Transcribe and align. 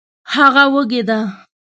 هغه 0.33 0.63
وږې 0.73 1.01
ده 1.09 1.19